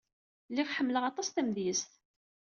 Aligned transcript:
Lliɣ 0.49 0.67
ḥemmleɣ 0.77 1.03
aṭas 1.05 1.27
tamedyazt. 1.29 1.91